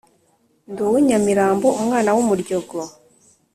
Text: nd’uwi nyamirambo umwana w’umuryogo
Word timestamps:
nd’uwi 0.71 0.99
nyamirambo 1.07 1.67
umwana 1.81 2.09
w’umuryogo 2.15 2.77